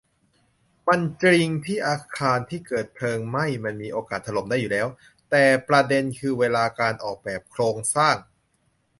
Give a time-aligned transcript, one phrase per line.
[0.87, 4.87] มันจริงที่อาคารที่เกิดเพลิงไหม้มันมีโอกาสถล่มได้อยู่แล้ว
[5.29, 8.15] แต่ประเด็นคือเวลาการออกแบบโครงสร้าง